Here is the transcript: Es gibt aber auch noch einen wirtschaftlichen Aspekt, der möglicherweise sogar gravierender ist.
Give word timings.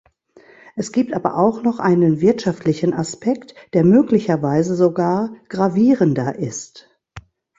Es 0.75 0.91
gibt 0.91 1.13
aber 1.13 1.37
auch 1.37 1.61
noch 1.61 1.77
einen 1.77 2.21
wirtschaftlichen 2.21 2.95
Aspekt, 2.95 3.53
der 3.73 3.83
möglicherweise 3.83 4.73
sogar 4.73 5.31
gravierender 5.47 6.39
ist. 6.39 6.89